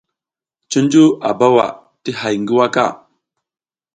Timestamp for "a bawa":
1.29-1.65